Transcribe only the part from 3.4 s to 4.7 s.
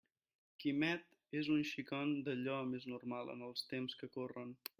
els temps que corren.